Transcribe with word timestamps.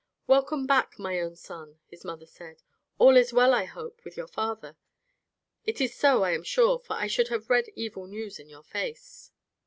"Welcome 0.25 0.65
back, 0.65 0.97
my 0.97 1.19
own 1.21 1.35
son," 1.35 1.77
his 1.85 2.03
mother 2.03 2.25
said; 2.25 2.63
"all 2.97 3.15
is 3.15 3.33
well, 3.33 3.53
I 3.53 3.65
hope, 3.65 4.03
with 4.03 4.17
your 4.17 4.25
father; 4.25 4.75
It 5.63 5.79
is 5.79 5.93
so, 5.95 6.23
I 6.23 6.31
am 6.31 6.41
sure, 6.41 6.79
for 6.79 6.93
I 6.93 7.05
should 7.05 7.29
read 7.47 7.69
evil 7.75 8.07
news 8.07 8.39
in 8.39 8.49
your 8.49 8.63
face." 8.63 9.29